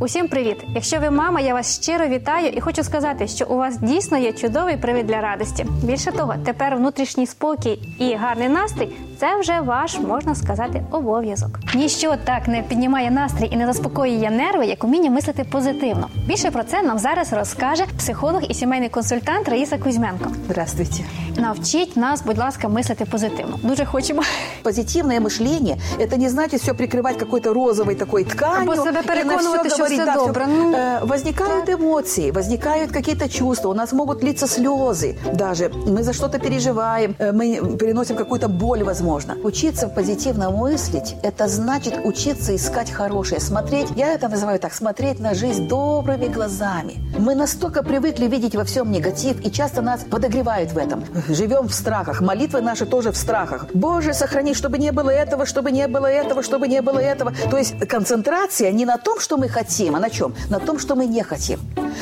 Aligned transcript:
Усім 0.00 0.28
привіт! 0.28 0.56
Якщо 0.74 1.00
ви 1.00 1.10
мама, 1.10 1.40
я 1.40 1.54
вас 1.54 1.82
щиро 1.82 2.06
вітаю 2.06 2.48
і 2.48 2.60
хочу 2.60 2.82
сказати, 2.84 3.28
що 3.28 3.46
у 3.48 3.56
вас 3.56 3.78
дійсно 3.78 4.18
є 4.18 4.32
чудовий 4.32 4.76
привід 4.76 5.06
для 5.06 5.20
радості. 5.20 5.66
Більше 5.82 6.12
того, 6.12 6.34
тепер 6.44 6.76
внутрішній 6.76 7.26
спокій 7.26 7.78
і 7.98 8.14
гарний 8.14 8.48
настрій 8.48 8.88
це 9.20 9.40
вже 9.40 9.60
ваш, 9.60 9.98
можна 9.98 10.34
сказати, 10.34 10.84
обов'язок. 10.90 11.58
Ніщо 11.74 12.14
так 12.24 12.48
не 12.48 12.62
піднімає 12.62 13.10
настрій 13.10 13.48
і 13.52 13.56
не 13.56 13.66
заспокоює 13.66 14.30
нерви, 14.30 14.66
як 14.66 14.84
уміння 14.84 15.10
мислити 15.10 15.44
позитивно. 15.44 16.08
Більше 16.26 16.50
про 16.50 16.64
це 16.64 16.82
нам 16.82 16.98
зараз 16.98 17.32
розкаже 17.32 17.84
психолог 17.98 18.42
і 18.48 18.54
сімейний 18.54 18.88
консультант 18.88 19.48
Раїса 19.48 19.78
Кузьменко. 19.78 20.30
Здравствуйте. 20.50 20.94
Навчіть 21.36 21.96
нас, 21.96 22.22
будь 22.22 22.38
ласка, 22.38 22.68
мислити 22.68 23.04
позитивно. 23.04 23.58
Дуже 23.62 23.84
хочемо. 23.84 24.22
Позитивное 24.62 25.20
мышление – 25.20 25.98
это 25.98 26.16
не 26.16 26.28
значит 26.28 26.60
все 26.60 26.72
прикрывать 26.72 27.18
какой-то 27.18 27.54
розовой 27.54 27.94
такой 27.94 28.24
тканью. 28.24 28.72
Або 28.72 28.76
себе 28.76 28.90
и 28.90 28.94
на 28.94 29.02
переконувати, 29.02 29.68
всё 29.68 29.74
що 29.74 29.84
говорить, 29.97 30.01
все 30.01 30.05
да, 30.05 30.11
всё. 30.13 30.27
добре. 30.27 30.45
Ну, 30.47 30.69
Э, 30.79 31.05
возникают 31.05 31.69
эмоции, 31.69 32.31
возникают 32.31 32.91
какие-то 32.91 33.29
чувства, 33.29 33.69
у 33.69 33.73
нас 33.73 33.91
могут 33.91 34.23
литься 34.23 34.47
слезы 34.47 35.17
даже. 35.33 35.69
Мы 35.69 36.03
за 36.03 36.13
что-то 36.13 36.39
переживаем, 36.39 37.15
э, 37.19 37.31
мы 37.31 37.77
переносим 37.77 38.15
какую-то 38.15 38.47
боль, 38.47 38.83
возможно. 38.83 39.37
Учиться 39.43 39.87
позитивно 39.87 40.51
мыслить– 40.51 41.15
это 41.23 41.47
значит 41.47 41.99
учиться 42.03 42.55
искать 42.55 42.91
хорошее, 42.91 43.41
смотреть, 43.41 43.87
я 43.95 44.13
это 44.13 44.29
называю 44.29 44.59
так, 44.59 44.73
смотреть 44.73 45.19
на 45.19 45.33
жизнь 45.33 45.67
добрыми 45.67 46.27
глазами. 46.27 46.95
Мы 47.17 47.35
настолько 47.35 47.83
привыкли 47.83 48.27
видеть 48.27 48.55
во 48.55 48.63
всем 48.63 48.91
негатив, 48.91 49.45
и 49.45 49.51
часто 49.51 49.81
нас 49.81 50.01
подогревают 50.09 50.71
в 50.71 50.77
этом. 50.77 51.03
Живем 51.27 51.67
в 51.67 51.73
страхах, 51.73 52.21
молитвы 52.21 52.61
наши 52.61 52.85
тоже 52.85 53.11
в 53.11 53.17
страхах. 53.17 53.67
Боже, 53.73 54.13
сохрани, 54.13 54.53
чтобы 54.53 54.77
не 54.77 54.91
было 54.91 55.09
этого, 55.09 55.45
чтобы 55.45 55.71
не 55.71 55.87
было 55.87 56.07
этого, 56.07 56.43
чтобы 56.43 56.67
не 56.67 56.81
было 56.81 56.99
этого. 56.99 57.33
То 57.49 57.57
есть 57.57 57.87
концентрация 57.87 58.71
не 58.71 58.85
на 58.85 58.97
том, 58.97 59.19
что 59.19 59.37
мы 59.37 59.49
хотим, 59.49 59.78
а 59.87 59.99
на 59.99 60.09
чем? 60.09 60.33
На 60.49 60.59
том, 60.59 60.79
что 60.79 60.95
мы 60.95 61.05
не 61.05 61.23
хотим. 61.23 61.59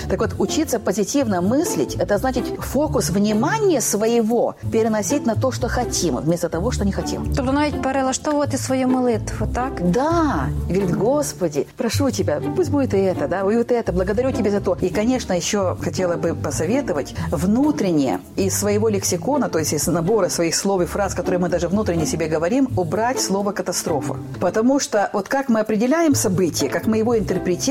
Так 0.09 0.19
вот, 0.19 0.35
учиться 0.37 0.79
позитивно 0.79 1.41
мыслить– 1.41 1.95
это 1.99 2.17
значит 2.17 2.45
фокус 2.59 3.09
внимания 3.09 3.81
своего 3.81 4.55
переносить 4.71 5.25
на 5.25 5.35
то, 5.35 5.51
что 5.51 5.67
хотим, 5.67 6.17
вместо 6.17 6.49
того, 6.49 6.71
что 6.71 6.85
не 6.85 6.91
хотим. 6.91 7.33
Тобто 7.35 7.51
навіть 7.51 7.81
перелаштовувати 7.81 8.57
свою 8.57 8.87
молитву, 8.87 9.47
так? 9.53 9.91
Да, 9.91 10.49
и 10.69 10.73
говорит, 10.73 10.95
Господи, 10.95 11.67
прошу 11.77 12.11
Тебя, 12.11 12.41
пусть 12.55 12.71
будет 12.71 12.93
и 12.93 12.97
это, 12.97 13.27
да, 13.27 13.39
и 13.39 13.57
вот 13.57 13.71
это, 13.71 13.91
благодарю 13.91 14.31
Тебя 14.31 14.51
за 14.51 14.59
то. 14.59 14.77
И, 14.81 14.89
конечно, 14.89 15.33
еще 15.33 15.77
хотела 15.83 16.15
бы 16.15 16.35
посоветовать 16.35 17.15
внутренне 17.31 18.19
из 18.37 18.59
своего 18.59 18.89
лексикона, 18.89 19.49
то 19.49 19.59
есть 19.59 19.73
из 19.73 19.87
набора 19.87 20.29
своих 20.29 20.55
слов 20.55 20.81
и 20.81 20.85
фраз, 20.85 21.13
которые 21.13 21.39
мы 21.39 21.49
даже 21.49 21.67
внутренне 21.67 22.05
себе 22.05 22.27
говорим, 22.27 22.69
убрать 22.77 23.19
слово 23.19 23.51
«катастрофа». 23.51 24.15
Потому 24.39 24.79
что 24.79 25.09
вот 25.13 25.27
как 25.27 25.49
мы 25.49 25.59
определяем 25.59 26.15
событие, 26.15 26.69
как 26.69 26.87
мы 26.87 26.97
его 26.97 27.17
интерпретируем, 27.17 27.66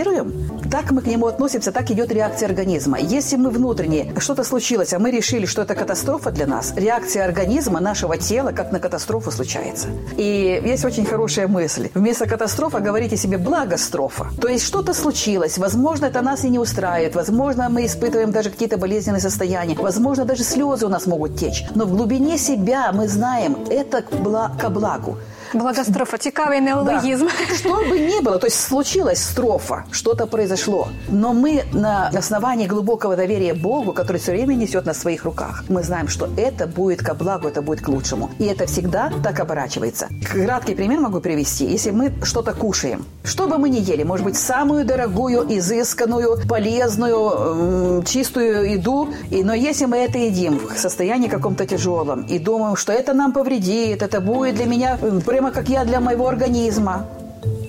так 0.70 0.90
мы 0.90 1.02
к 1.02 1.06
нему 1.06 1.26
относимся, 1.26 1.72
так 1.72 1.90
идет 1.90 2.12
реакция 2.12 2.48
организма. 2.48 2.98
Если 2.98 3.36
мы 3.36 3.50
внутренне, 3.50 4.12
что-то 4.18 4.44
случилось, 4.44 4.92
а 4.92 4.98
мы 4.98 5.10
решили, 5.10 5.46
что 5.46 5.62
это 5.62 5.74
катастрофа 5.74 6.30
для 6.30 6.46
нас, 6.46 6.74
реакция 6.76 7.24
организма, 7.24 7.80
нашего 7.80 8.16
тела, 8.16 8.52
как 8.52 8.72
на 8.72 8.80
катастрофу 8.80 9.30
случается. 9.30 9.88
И 10.16 10.60
есть 10.64 10.84
очень 10.84 11.06
хорошая 11.06 11.48
мысль. 11.48 11.88
Вместо 11.94 12.26
катастрофа 12.26 12.80
говорите 12.80 13.16
себе 13.16 13.38
благострофа. 13.38 14.26
То 14.40 14.48
есть 14.48 14.64
что-то 14.64 14.94
случилось, 14.94 15.58
возможно, 15.58 16.06
это 16.06 16.22
нас 16.22 16.44
и 16.44 16.48
не 16.48 16.58
устраивает, 16.58 17.14
возможно, 17.14 17.68
мы 17.68 17.86
испытываем 17.86 18.32
даже 18.32 18.50
какие-то 18.50 18.76
болезненные 18.76 19.20
состояния, 19.20 19.76
возможно, 19.76 20.24
даже 20.24 20.42
слезы 20.44 20.86
у 20.86 20.88
нас 20.88 21.06
могут 21.06 21.38
течь. 21.38 21.64
Но 21.74 21.84
в 21.84 21.90
глубине 21.90 22.38
себя 22.38 22.92
мы 22.92 23.08
знаем, 23.08 23.56
это 23.70 24.02
к 24.02 24.70
благу. 24.70 25.18
Благострофа, 25.54 26.18
цікавий 26.18 26.60
неологізм. 26.60 27.26
Да. 27.26 27.54
Что 27.56 27.68
бы 27.68 27.98
ни 27.98 28.20
было, 28.20 28.38
то 28.38 28.46
есть 28.46 28.60
случилась 28.60 29.22
строфа, 29.22 29.84
что-то 29.90 30.26
произошло, 30.26 30.88
но 31.08 31.32
мы 31.32 31.62
на 31.72 32.10
основании 32.18 32.66
глубокого 32.66 33.16
доверия 33.16 33.54
Богу, 33.54 33.92
который 33.92 34.16
все 34.16 34.32
время 34.32 34.54
несет 34.54 34.86
на 34.86 34.94
своих 34.94 35.24
руках, 35.24 35.64
мы 35.68 35.82
знаем, 35.82 36.08
что 36.08 36.28
это 36.36 36.66
будет 36.66 37.02
ко 37.02 37.14
благу, 37.14 37.48
это 37.48 37.62
будет 37.62 37.80
к 37.80 37.88
лучшему. 37.88 38.30
И 38.38 38.44
это 38.44 38.66
всегда 38.66 39.12
так 39.22 39.40
оборачивается. 39.40 40.08
Краткий 40.32 40.74
пример 40.74 41.00
могу 41.00 41.20
привести. 41.20 41.64
Если 41.64 41.92
мы 41.92 42.12
что-то 42.22 42.52
кушаем, 42.52 43.04
что 43.24 43.46
бы 43.46 43.58
мы 43.58 43.70
ни 43.70 43.80
ели, 43.92 44.04
может 44.04 44.24
быть, 44.26 44.36
самую 44.36 44.84
дорогую, 44.84 45.46
изысканную, 45.58 46.38
полезную, 46.48 48.02
чистую 48.04 48.72
еду, 48.72 49.08
и, 49.30 49.44
но 49.44 49.54
если 49.54 49.86
мы 49.86 49.96
это 49.96 50.18
едим 50.18 50.58
в 50.74 50.78
состоянии 50.78 51.28
каком-то 51.28 51.66
тяжелом 51.66 52.26
и 52.30 52.38
думаем, 52.38 52.76
что 52.76 52.92
это 52.92 53.14
нам 53.14 53.32
повредит, 53.32 54.02
это 54.02 54.20
будет 54.20 54.54
для 54.54 54.66
меня 54.66 54.98
прямо 55.35 55.51
как 55.51 55.69
я 55.69 55.83
для 55.83 55.99
моего 55.99 56.27
организма, 56.27 57.05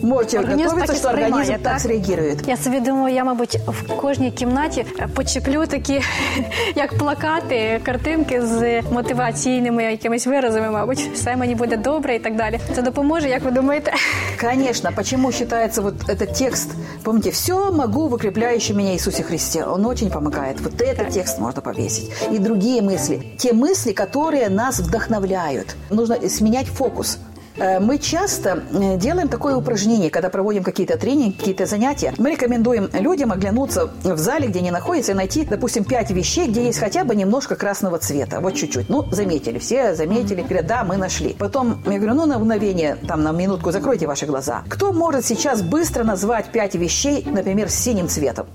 можете 0.03 0.39
Організм 0.39 0.69
готовиться, 0.69 0.87
так 0.87 0.97
і 0.97 0.99
что 0.99 1.09
организм 1.09 1.33
сприймає, 1.33 1.63
так 1.63 1.73
так? 1.73 1.81
среагирует. 1.81 2.49
Я 2.49 2.57
собі 2.57 2.81
думаю, 2.81 3.15
я, 3.15 3.25
мабуть, 3.25 3.59
в 3.67 3.97
кожній 3.97 4.31
кімнаті 4.31 4.87
почеплю 5.15 5.67
такі, 5.67 6.01
як 6.75 6.99
плакати, 6.99 7.81
картинки 7.83 8.43
з 8.43 8.83
мотиваційними 8.91 9.85
якимись 9.85 10.27
виразами, 10.27 10.71
мабуть, 10.71 11.11
все 11.15 11.37
мені 11.37 11.55
буде 11.55 11.77
добре 11.77 12.15
і 12.15 12.19
так 12.19 12.37
далі. 12.37 12.61
Це 12.75 12.83
допоможе, 12.83 13.29
як 13.29 13.43
ви 13.43 13.51
думаєте? 13.51 13.93
Конечно, 14.41 14.91
почему 14.97 15.33
считается 15.33 15.83
вот 15.83 15.95
этот 16.09 16.39
текст, 16.39 16.71
помните, 17.03 17.31
все 17.31 17.71
могу 17.73 18.09
в 18.09 18.15
укрепляющем 18.15 18.77
меня 18.77 18.93
Иисусе 18.93 19.23
Христе. 19.23 19.65
Он 19.65 19.87
очень 19.87 20.11
помогает. 20.11 20.61
Вот 20.61 20.81
этот 20.81 21.15
текст 21.15 21.39
можно 21.41 21.63
повесить. 21.63 22.13
И 22.33 22.39
другие 22.39 22.83
мысли. 22.83 23.23
Те 23.39 23.53
мысли, 23.53 23.93
которые 23.93 24.49
нас 24.49 24.81
вдохновляют. 24.81 25.77
Нужно 25.91 26.17
сменять 26.29 26.67
фокус. 26.67 27.19
Э, 27.60 27.80
Мы 27.80 27.98
часто 27.98 28.64
э, 28.72 28.98
делаем 28.98 29.28
такое 29.30 29.56
упражнение, 29.56 30.10
когда 30.10 30.30
проводим 30.30 30.64
какие-то 30.64 30.98
тренинги, 30.98 31.34
какие-то 31.38 31.66
занятия. 31.66 32.14
Мы 32.18 32.32
рекомендуем 32.32 32.90
людям 32.94 33.32
оглянуться 33.32 33.90
в 34.04 34.18
зале, 34.18 34.48
где 34.48 34.60
они 34.60 34.72
находятся, 34.72 35.12
и 35.14 35.16
найти, 35.16 35.46
допустим, 35.46 35.84
пять 35.84 36.12
вещей, 36.12 36.48
где 36.48 36.66
есть 36.66 36.80
хотя 36.80 37.04
бы 37.04 37.16
немножко 37.16 37.56
красного 37.56 37.98
цвета. 37.98 38.40
Вот 38.40 38.54
чуть-чуть. 38.56 38.90
Ну, 38.90 39.06
заметили, 39.12 39.58
все 39.60 39.96
заметили, 39.96 40.42
говорят, 40.42 40.68
да, 40.68 40.84
мы 40.84 40.98
нашли. 40.98 41.36
Потом 41.38 41.82
я 41.86 41.98
говорю, 41.98 42.14
ну, 42.16 42.26
на 42.26 42.40
мгновение, 42.40 42.98
там, 43.08 43.24
на 43.24 43.32
минутку 43.32 43.72
закройте 43.72 44.08
ваши 44.08 44.26
глаза. 44.26 44.64
Кто 44.70 44.94
может 44.94 45.26
сейчас 45.26 45.62
быстро 45.62 46.04
назвать 46.04 46.52
пять 46.52 46.76
вещей, 46.76 47.24
например, 47.26 47.70
с 47.70 47.76
синим 47.76 48.08
цветом? 48.08 48.46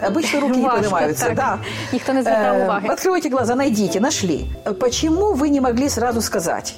Обычно 0.00 0.40
руки 0.40 0.58
не 0.60 0.68
поднимаются, 0.68 1.26
так. 1.26 1.34
да. 1.34 1.58
Никто 1.90 2.12
не 2.12 2.20
звертал 2.22 2.54
Э, 2.54 2.64
уваги. 2.64 2.86
Откройте 2.86 3.28
глаза, 3.30 3.54
найдите, 3.54 3.98
нашли. 3.98 4.46
Почему 4.78 5.32
вы 5.32 5.48
не 5.48 5.60
могли 5.60 5.88
сразу 5.88 6.20
сказать? 6.20 6.76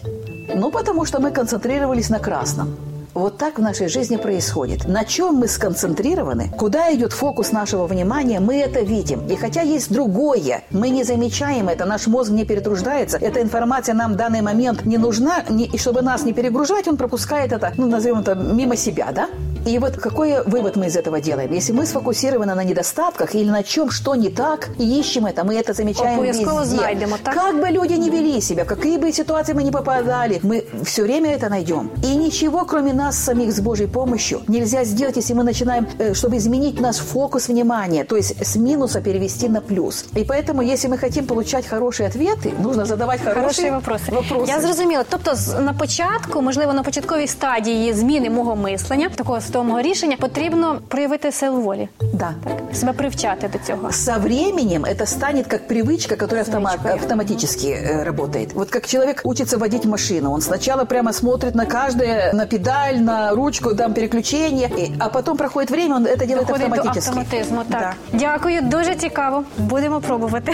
Ну, 0.55 0.71
потому 0.71 1.05
что 1.05 1.21
мы 1.21 1.31
концентрировались 1.31 2.11
на 2.11 2.19
красном. 2.19 2.77
Вот 3.15 3.37
так 3.37 3.59
в 3.59 3.63
нашей 3.63 3.89
жизни 3.89 4.17
происходит. 4.17 4.87
На 4.87 5.05
чем 5.05 5.37
мы 5.37 5.49
сконцентрированы, 5.49 6.51
куда 6.57 6.95
идет 6.95 7.13
фокус 7.13 7.53
нашего 7.53 7.87
внимания, 7.87 8.39
мы 8.39 8.61
это 8.61 8.81
видим. 8.81 9.27
И 9.27 9.35
хотя 9.35 9.63
есть 9.63 9.91
другое, 9.93 10.63
мы 10.71 10.91
не 10.91 11.03
замечаем 11.05 11.69
это, 11.69 11.85
наш 11.85 12.07
мозг 12.07 12.31
не 12.31 12.45
перетруждается, 12.45 13.19
эта 13.19 13.43
информация 13.43 13.95
нам 13.95 14.13
в 14.13 14.17
данный 14.17 14.43
момент 14.43 14.85
не 14.85 14.99
нужна, 14.99 15.43
не- 15.49 15.67
и 15.67 15.79
чтобы 15.79 16.03
нас 16.03 16.23
не 16.23 16.33
перегружать, 16.33 16.87
он 16.87 16.97
пропускает 16.97 17.53
это, 17.53 17.73
ну, 17.77 17.87
назовем 17.89 18.21
это, 18.21 18.35
мимо 18.37 18.77
себя, 18.77 19.09
да? 19.13 19.29
И 19.68 19.80
вот 19.80 19.96
какой 19.96 20.44
вывод 20.46 20.76
мы 20.76 20.88
из 20.88 20.98
этого 20.98 21.22
делаем? 21.22 21.54
Если 21.54 21.72
мы 21.74 21.86
сфокусированы 21.86 22.54
на 22.56 22.64
недостатках 22.66 23.34
или 23.36 23.50
на 23.50 23.64
чем, 23.64 23.92
что 23.92 24.16
не 24.16 24.30
так, 24.30 24.70
и 24.78 25.00
ищем 25.00 25.26
это, 25.26 25.46
мы 25.46 25.56
это 25.56 25.74
замечаем 25.74 26.14
Обов'язково 26.20 26.62
везде. 26.62 26.76
знайдемо, 26.78 27.18
так? 27.24 27.34
Как 27.34 27.56
бы 27.62 27.70
люди 27.72 27.94
не 27.94 28.10
вели 28.10 28.42
себя, 28.42 28.64
в 28.64 28.68
какие 28.68 28.98
бы 28.98 29.12
ситуации 29.14 29.54
мы 29.54 29.64
не 29.64 29.72
попадали, 29.72 30.40
мы 30.44 30.66
все 30.84 31.04
время 31.04 31.32
это 31.32 31.50
найдем. 31.50 31.90
И 32.04 32.16
ничего, 32.16 32.66
кроме 32.66 32.94
нас 32.94 33.18
самих 33.18 33.52
с 33.54 33.60
Божьей 33.62 33.88
помощью, 33.88 34.42
нельзя 34.50 34.84
сделать, 34.84 35.16
если 35.18 35.34
мы 35.34 35.44
начинаем, 35.44 35.88
э, 36.00 36.14
чтобы 36.14 36.36
изменить 36.38 36.82
наш 36.82 36.98
фокус 36.98 37.48
внимания, 37.50 38.04
то 38.04 38.18
есть 38.18 38.36
с 38.46 38.58
минуса 38.58 39.00
перевести 39.02 39.48
на 39.50 39.62
плюс. 39.62 40.06
И 40.18 40.26
поэтому, 40.26 40.62
если 40.74 40.90
мы 40.90 40.98
хотим 40.98 41.26
получать 41.26 41.66
хорошие 41.68 42.10
ответы, 42.10 42.52
нужно 42.64 42.86
задавать 42.86 43.22
Хороші 43.22 43.40
хорошие 43.40 43.72
вопроси. 43.72 44.12
вопросы. 44.12 44.48
Я 44.48 44.60
зрозуміла. 44.62 45.04
Тобто, 45.10 45.36
з- 45.36 45.60
на 45.60 45.74
початку, 45.74 46.42
можливо, 46.42 46.74
на 46.74 46.84
початковій 46.84 47.28
стадії 47.28 47.94
зміни 47.94 48.30
мого 48.30 48.56
мислення, 48.56 49.10
такого 49.16 49.42
свідомого 49.58 49.82
рішення, 49.82 50.18
потрібно 50.20 50.80
проявити 50.88 51.32
силу 51.32 51.62
волі. 51.62 51.90
Да. 52.14 52.34
Так, 52.44 52.76
себе 52.76 52.94
привчати 52.94 53.48
до 53.48 53.58
цього. 53.68 53.92
Со 53.92 54.14
временем 54.20 54.86
это 54.86 55.06
станет 55.06 55.48
как 55.48 55.68
привычка, 55.68 56.16
которая 56.16 56.44
автома- 56.46 56.78
Привычка. 56.84 56.94
автоматически 56.94 57.68
э, 57.68 58.04
работает. 58.04 58.54
Вот 58.54 58.70
как 58.70 58.88
человек 58.88 59.22
учится 59.24 59.58
водить 59.58 59.86
машину, 59.86 60.34
он 60.34 60.42
сначала 60.42 60.86
прямо 60.86 61.14
смотрит 61.14 61.56
на 61.56 61.66
каждое, 61.66 62.32
на 62.34 62.46
педаль, 62.46 62.96
на 62.96 63.32
ручку, 63.32 63.76
там 63.76 63.94
переключение, 63.94 64.70
и- 64.78 64.92
а 65.00 65.10
потом 65.10 65.38
проходит 65.38 65.72
время, 65.72 65.96
он 65.96 66.06
это 66.06 66.26
делает 66.28 66.48
Доходить 66.48 66.70
до 66.70 66.76
автоматически. 66.76 67.20
автоматизму. 67.20 67.62
Так. 67.72 67.80
Да. 67.80 67.94
Дякую, 68.18 68.62
дуже 68.62 68.96
цікаво. 68.96 69.44
Будемо 69.58 70.02
пробувати. 70.02 70.52